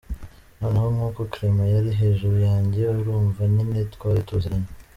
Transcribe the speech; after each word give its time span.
Noneho 0.59 0.89
kuko 1.01 1.21
Clement 1.31 1.71
yari 1.75 1.89
hejuru 2.01 2.35
yanjye 2.49 2.81
urumva 2.99 3.41
nyine 3.53 3.77
twari 3.93 4.21
tuziranye. 4.27 4.69